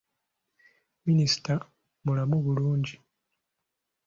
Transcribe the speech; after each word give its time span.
Minisita 1.05 1.53
mulamu 2.05 2.37
bulungi. 2.45 2.95